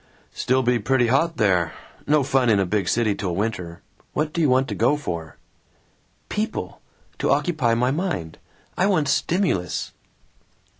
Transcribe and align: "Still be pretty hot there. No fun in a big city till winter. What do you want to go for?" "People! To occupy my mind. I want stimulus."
"Still 0.33 0.63
be 0.63 0.79
pretty 0.79 1.09
hot 1.09 1.37
there. 1.37 1.73
No 2.07 2.23
fun 2.23 2.49
in 2.49 2.59
a 2.59 2.65
big 2.65 2.89
city 2.89 3.13
till 3.13 3.35
winter. 3.35 3.83
What 4.13 4.33
do 4.33 4.41
you 4.41 4.49
want 4.49 4.67
to 4.69 4.73
go 4.73 4.97
for?" 4.97 5.37
"People! 6.27 6.81
To 7.19 7.29
occupy 7.29 7.75
my 7.75 7.91
mind. 7.91 8.39
I 8.75 8.87
want 8.87 9.07
stimulus." 9.07 9.91